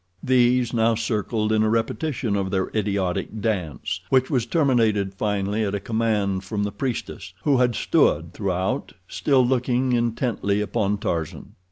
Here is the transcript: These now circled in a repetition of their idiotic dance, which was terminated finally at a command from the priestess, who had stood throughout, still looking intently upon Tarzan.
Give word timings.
These 0.23 0.73
now 0.73 0.95
circled 0.95 1.51
in 1.51 1.61
a 1.61 1.69
repetition 1.69 2.35
of 2.35 2.49
their 2.49 2.69
idiotic 2.75 3.39
dance, 3.39 3.99
which 4.09 4.31
was 4.31 4.47
terminated 4.47 5.13
finally 5.13 5.63
at 5.63 5.75
a 5.75 5.79
command 5.79 6.43
from 6.43 6.63
the 6.63 6.71
priestess, 6.71 7.33
who 7.43 7.57
had 7.57 7.75
stood 7.75 8.33
throughout, 8.33 8.93
still 9.07 9.45
looking 9.45 9.93
intently 9.93 10.59
upon 10.59 10.97
Tarzan. 10.97 11.53